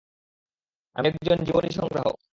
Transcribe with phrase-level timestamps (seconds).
[0.95, 2.15] আমি একজন জীবনী সংগ্রাহক।